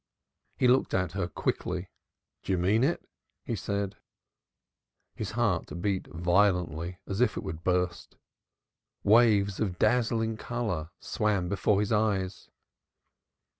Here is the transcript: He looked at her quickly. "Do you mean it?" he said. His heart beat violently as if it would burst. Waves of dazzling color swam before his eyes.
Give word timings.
He 0.57 0.67
looked 0.67 0.95
at 0.95 1.11
her 1.11 1.27
quickly. 1.27 1.91
"Do 2.41 2.51
you 2.51 2.57
mean 2.57 2.83
it?" 2.83 3.07
he 3.45 3.55
said. 3.55 3.97
His 5.13 5.33
heart 5.33 5.69
beat 5.79 6.07
violently 6.07 6.97
as 7.05 7.21
if 7.21 7.37
it 7.37 7.43
would 7.43 7.63
burst. 7.63 8.17
Waves 9.03 9.59
of 9.59 9.77
dazzling 9.77 10.37
color 10.37 10.89
swam 10.99 11.49
before 11.49 11.81
his 11.81 11.91
eyes. 11.91 12.49